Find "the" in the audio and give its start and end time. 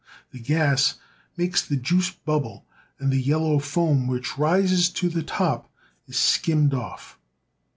0.31-0.39, 1.61-1.75, 3.11-3.21, 5.09-5.21